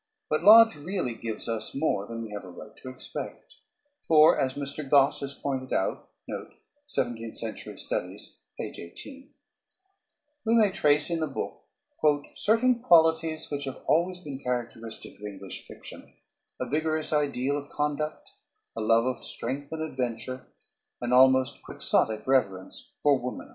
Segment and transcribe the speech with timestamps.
[0.31, 3.53] But Lodge really gives us more than we have a right to expect,
[4.07, 4.83] for, as Mr.
[4.89, 6.47] Gosse has pointed out, we
[10.55, 11.65] may trace in the book
[12.33, 16.11] "certain qualities which have always been characteristic of English fiction,
[16.59, 18.31] a vigorous ideal of conduct,
[18.75, 20.47] a love of strength and adventure,
[21.01, 23.49] an almost quixotic reverence for womanhood."